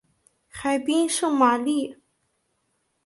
[0.49, 1.95] 海滨圣玛丽。